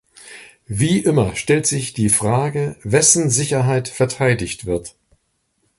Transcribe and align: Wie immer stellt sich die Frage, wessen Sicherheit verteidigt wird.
Wie 0.65 0.97
immer 0.97 1.35
stellt 1.35 1.67
sich 1.67 1.93
die 1.93 2.09
Frage, 2.09 2.75
wessen 2.81 3.29
Sicherheit 3.29 3.87
verteidigt 3.87 4.65
wird. 4.65 4.95